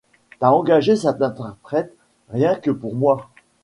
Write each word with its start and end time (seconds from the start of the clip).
T’as 0.39 0.49
engagé 0.51 0.95
cette 0.95 1.21
interprète 1.21 1.95
rien 2.31 2.55
que 2.55 2.71
pour 2.71 2.95
moi? 2.95 3.29